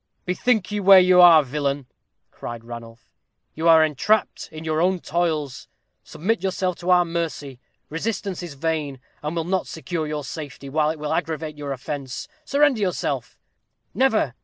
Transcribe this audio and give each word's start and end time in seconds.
"Bethink 0.25 0.71
you 0.71 0.81
where 0.81 0.97
you 0.99 1.21
are, 1.21 1.43
villain!" 1.43 1.85
cried 2.31 2.63
Ranulph; 2.63 3.13
"you 3.53 3.67
are 3.67 3.85
entrapped 3.85 4.49
in 4.51 4.63
your 4.63 4.81
own 4.81 4.99
toils. 4.99 5.67
Submit 6.03 6.41
yourself 6.41 6.75
to 6.77 6.89
our 6.89 7.05
mercy 7.05 7.59
resistance 7.87 8.41
is 8.41 8.55
vain, 8.55 8.99
and 9.21 9.35
will 9.35 9.43
not 9.43 9.67
secure 9.67 10.07
your 10.07 10.23
safety, 10.23 10.69
while 10.69 10.89
it 10.89 10.97
will 10.97 11.13
aggravate 11.13 11.55
your 11.55 11.71
offence. 11.71 12.27
Surrender 12.43 12.81
yourself" 12.81 13.37
"Never!" 14.01 14.33